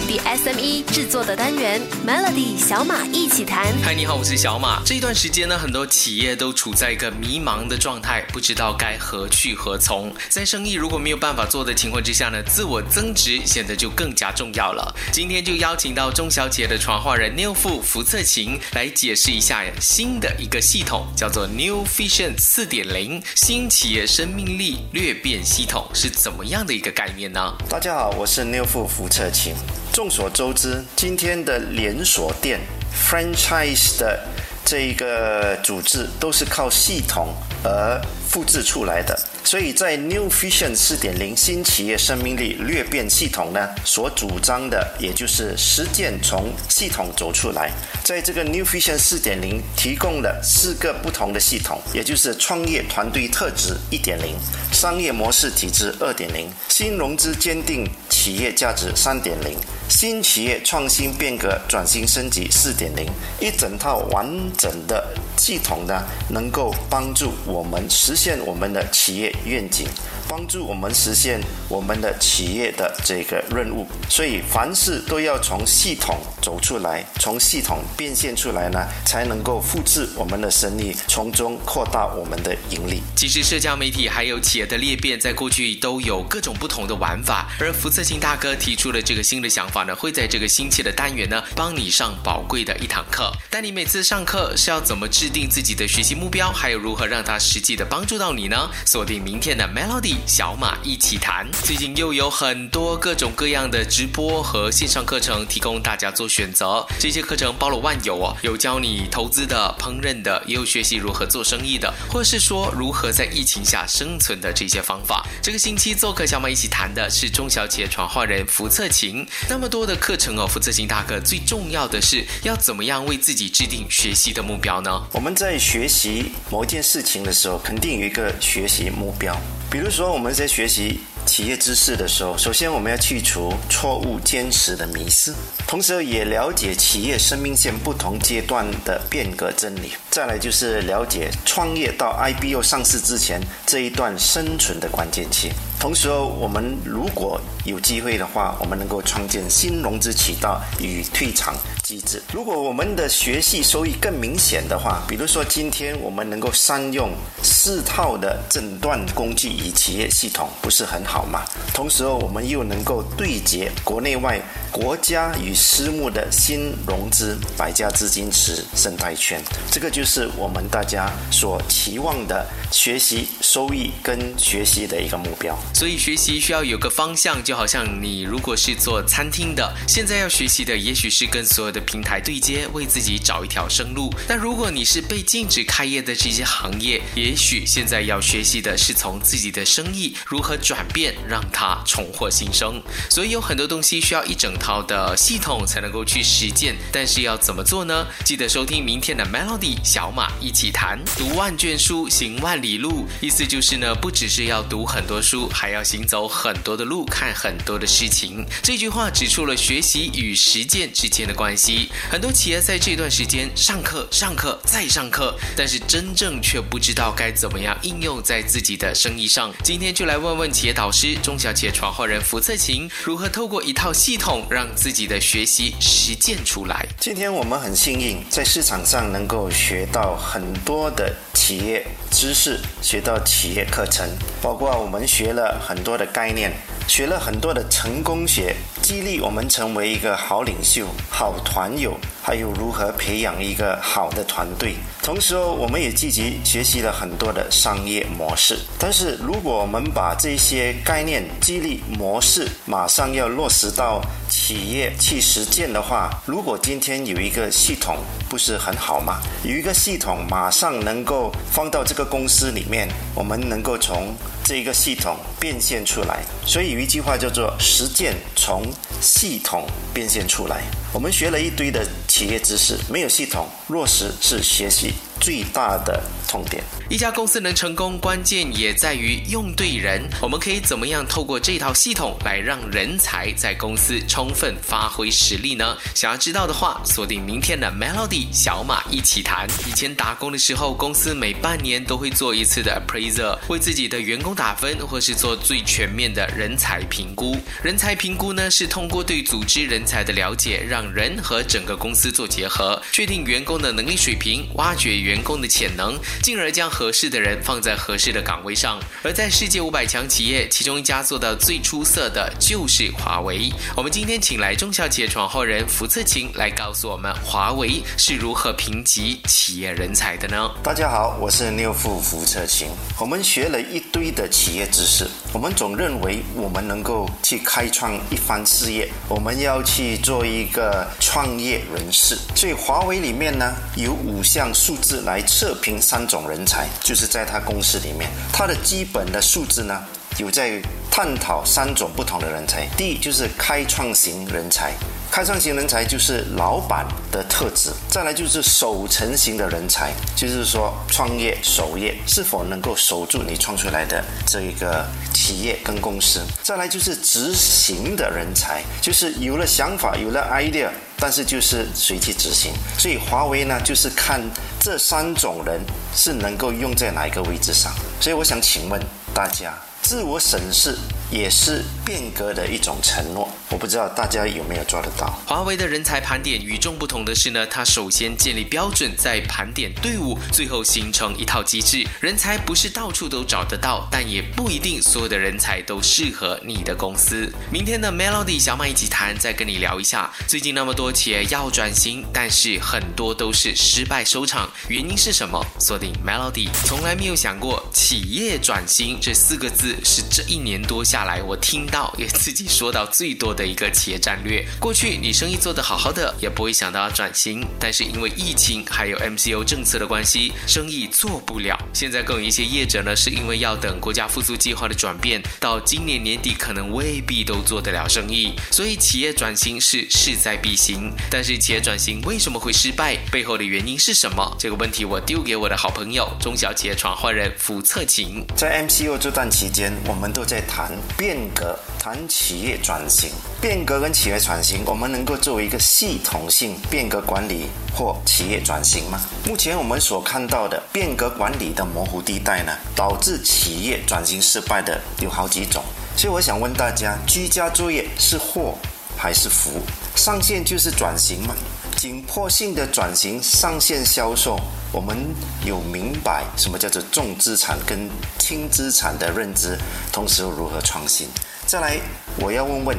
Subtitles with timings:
[0.00, 3.66] 本地 SME 制作的单元 Melody 小马一起谈。
[3.82, 4.82] 嗨，你好，我是小马。
[4.82, 10.10] 这一段时间呢，很多企业都处在一个迷茫的状态，不知道该何去何从。
[10.30, 14.94] 在生意如果没有办法做的情况之下呢，自我增值显得就更加重要了。
[15.12, 27.54] 今天就邀请到中小企业的传话人 New 富福策勤来解释一下新的一个系统，叫做 New Vision 四点零新企业生命力略变系统是怎么样的一个概念呢？
[27.68, 29.54] 大家好，我是 New 富福策勤。
[29.92, 32.60] 众所周知，今天的连锁店
[32.94, 34.20] franchise 的
[34.64, 39.18] 这一个组织都是靠系统而复制出来的。
[39.50, 47.72] 所以在 New Vision 四点零新企业生命力略变系统呢，所主张的也就是实践从系统走出来。
[48.04, 54.36] 在这个 New Vision 四点零提供了四个不同的系统，也就是创业团队特质一点零、
[54.70, 63.04] 商业模式体制二点零、新融资坚定企业价值三点零、新企业创新变革转型升级四点零，
[63.40, 64.24] 一整套完
[64.56, 65.04] 整的
[65.36, 69.34] 系统呢，能够帮助我们实现我们的企业。
[69.44, 69.86] 愿景，
[70.30, 73.86] 帮助我们实现我们的企业的这个任务。
[74.08, 83.02] 所以凡事都要从系统走出来，从系统变现出来呢，才能够复制我们的生意，从中扩大我们的盈利。
[83.16, 87.48] 其实社交媒体还有企业的裂变，在过去都有各种不同的玩法。
[87.58, 93.32] 而福策星大哥提出了这个新的想法呢，会在这个新期的单元呢，帮你上宝贵的一堂课。
[93.50, 98.70] 但你每次上课是要怎么制定自己的学习目标，还有如何让它实际的帮助到你呢？
[98.86, 99.20] 锁定。
[99.20, 106.86] 明天的 Melody 小马一起谈，最近又有很多各种各样的直播和线上课程提供大家做选择。
[106.98, 115.26] 这些课程包罗万有哦，有教你投资的、烹饪的，也有学习如何做生意的，或是说如何在疫情下生存的这些方法。
[115.42, 119.26] 这个星期做客小马一起谈的是中小企业传话人福策勤。
[119.48, 125.02] 那么多的课程哦，福策勤大哥最重要的是要怎么样为自己制定学习的目标呢？
[125.12, 129.36] 我们在学习某一件事情的时候，肯定有一个学习目标。
[129.70, 135.34] 比如说，我们在学习企业知识的时候，首先我们要去除错误坚持的迷思，
[135.66, 139.92] 同时也了解企业生命线不同阶段的变革真理。
[140.10, 145.52] 再来就是了解创业到 IPO 上市之前这一段生存的关键期。
[145.80, 151.54] 同时，我们如果有机会的话，我们能够创建新融资渠道与退场。
[151.90, 152.22] 机制。
[152.32, 157.10] 如果我们的学习收益更明显的话，比如说今天我们能够善用
[157.42, 161.42] 四套的诊断工具与企业系统，不是很好吗？
[161.74, 169.42] 同时，我们又能够对接国内外国家与私募的新融资百家资金池生态圈，
[169.72, 175.58] 这个就是我们大家所期望的学习收益跟学习的一个目标。
[175.74, 181.80] 所以，学习需要有个方向，就好像你如果是做餐厅的，现在要学习的也许是跟所有的。
[181.90, 184.14] 平台对接，为自己找一条生路。
[184.28, 192.80] 但如果你是被禁止开业的这些行业，也许现在要学习的是从自己的生意如何转变，让它重获新生。
[193.08, 196.76] 所以有很多东西需要一整套的系统才能够去实践。
[196.92, 198.06] 但是要怎么做呢？
[198.24, 201.00] 记得收听明天的 Melody 小马一起谈。
[201.16, 203.08] 读万卷书，行万里路。
[203.20, 208.42] 意思就是呢，不只是要读很多书，还要行走很多的路，看很多的事情。
[208.62, 211.90] 这句话指出了学习与实践之间的关系。
[212.10, 219.52] 很多企业在这段时间上课、上课再上课，但是真正却不知道该怎么样应用在自己的生意上。
[219.62, 226.88] 今天就来问问企业导师、中小企业传话人福策勤，如何透过一套系统让自己的学习实践出来。
[226.98, 234.08] 今天我们很幸运，在市场上能够学到很多的企业知识，学到企业课程，
[234.40, 236.52] 包括我们学了很多的概念。
[236.88, 238.52] 学了很多的成功学，
[238.82, 244.74] 激励我们成为一个好领袖、好团友，还有如何培养一个好的团队。
[245.00, 248.58] 同时，我们也积极学习了很多的商业模式。
[248.76, 257.98] 但是，如果我们把这些概念、激励模式马上要落实到企业去实践的话，如果今天有一个系统，
[258.28, 259.20] 不是很好吗？
[259.44, 264.12] 有一个系统马上能够放到这个公司里面，我们能够从。
[264.44, 268.64] 这一个系统变现出来，所以有一句话叫做“实践从
[269.00, 270.62] 系统变现出来”。
[270.92, 276.64] 我们学了一堆的企业知识，没有系统落实是学习最大的痛点。
[276.88, 280.02] 一家公司能成功，关键也在于用对人。
[280.20, 285.76] 我们可以怎么样透过这套系统来让人才在公司充分发挥实力呢？
[285.94, 289.46] 想要知道的话，锁定明天的 Melody 小马一起谈。
[289.68, 297.36] 以前打工的时候，公司每半年都会做一次的 appraiser，为自己的员工打分，或是做最全面的人才评估。
[297.62, 308.78] 人才评估呢，是通过对组织人才的了解，让人和整个公司做结合，确定员工的能力水平，挖掘员员工的潜能，进而将合适的人放在合适的岗位上。
[309.02, 313.50] 而在世界五百强企业，其中一家做到最出色的就是华为。
[313.76, 320.48] 我们今天请来中小企业创后人福策勤来告诉我们，华为是如何评级企业人才的呢？
[320.62, 322.68] 大家好，我是六富福策勤。
[322.96, 332.16] 我们学了一堆的企业知识，我们总认为我们能够去开创一番事业，我们要去做一个创业人士。
[332.36, 336.66] 所以华为里面呢，有五项数字来测评三种人才。
[336.82, 339.84] 就是在他公司里面，他的基本的素质呢，
[340.18, 340.60] 有在
[340.90, 342.66] 探讨三种不同的人才。
[342.76, 344.72] 第一就是开创型人才，
[345.10, 360.68] 开创型人才就是老板的特质；再来就是守成型的人才，就是说创业守业是否能够守住你创出来的这一个企业跟公司；再来就是执行的人才，就是有了想法，有了 idea。
[361.00, 364.20] 但是就是随机执行，所以华为呢，就是看
[364.60, 365.60] 这三种人
[365.96, 367.72] 是能够用在哪一个位置上。
[368.00, 368.78] 所以我想请问
[369.14, 370.76] 大家，自我审视。
[371.10, 375.18] 也是变革的一种承诺，我不知道大家有没有做得到。
[375.26, 381.84] 华为的人才盘点与众不同的是呢，它首先建立标准，再盘点队伍，最后形成一套机制。
[381.98, 387.28] 人才不是到处都找得到，但也不一定所有的人才都适合你的公司。
[387.50, 395.44] 明天的 Melody 小马一起谈，再跟你聊一下，最近那么多企业要转型，但是很多都是失败收场，原因是什么？
[395.58, 401.00] 锁定 Melody，从来没有想过企业转型这四个字是这一年多下。
[401.04, 404.46] 来，我听到也自己说到最多的一个企业战略。
[404.58, 411.58] 过去你生意做得好好的，也不会想到要转型，但是因为疫情还有 MCO 政策的关系，生意做不了。
[411.72, 420.92] 现在更有一些业者呢，是因为要等国家复苏计划的转变，到今年年底可能未必都做得了生意，所以企业转型是势在必行。
[421.10, 422.96] 但是企业转型为什么会失败？
[423.10, 424.36] 背后的原因是什么？
[424.38, 428.24] 这个问题我丢给我的好朋友中小企业传话人傅策勤。
[428.36, 430.70] 在 MCO 这段期间，我们都在谈。
[430.96, 433.10] 变革谈企业转型，
[433.40, 439.00] 变革跟企业转型，我们能够作为一个系统性变革管理或企业转型吗？
[439.26, 445.62] 目前我们所看到的变革管理的模糊地带呢，导致企业转型失败的有好几种。
[445.96, 448.56] 所以我想问大家：居家作业是祸
[448.96, 449.50] 还是福？
[449.96, 451.34] 上线就是转型吗？
[451.80, 454.38] 紧迫性的转型上线销售，
[454.70, 454.98] 我们
[455.46, 457.88] 有明白什么叫做重资产跟
[458.18, 459.56] 轻资产的认知，
[459.90, 461.08] 同时又如何创新？
[461.46, 461.80] 再来，
[462.18, 462.78] 我要问问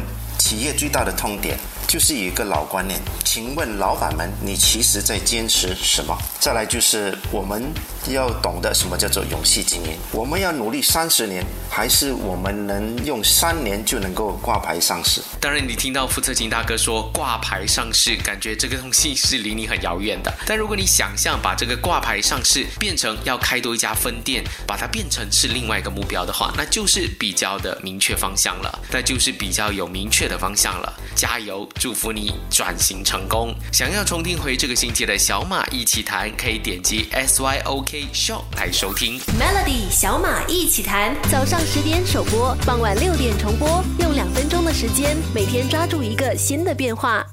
[0.51, 1.57] 企业最大的痛点。
[1.87, 6.17] 就是有一个老观念，请问老板们，你其实在坚持什么？
[6.39, 7.69] 再来就是我们
[8.07, 9.97] 要懂得什么叫做永续经营。
[10.13, 15.21] 我们要努力三十年，还是我们能用三年就能够挂牌上市？
[15.41, 20.33] 当然，你听到福策金大哥说挂牌上市，感觉这个东西是离你很遥远的。
[20.45, 30.91] 但如果你想象把这个挂牌上市变成要开多一家分店，把它变成是另外一个目标的话，那就是比较的明确方向了，那就是比较有明确的方向了。
[31.15, 31.69] 加油！
[31.75, 33.53] 祝福你转型成功。
[33.71, 41.15] 想要重听回这个星期的小马一起谈，可以点击 S Y O K Show 来收听 Melody 小马一起谈。
[41.29, 47.23] 早上十点首播，傍晚六点重播，用两分钟的时间，每天抓住一个新的变化。